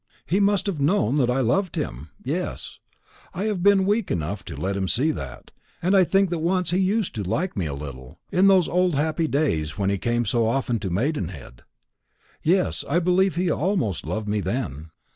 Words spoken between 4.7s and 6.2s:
him see that and I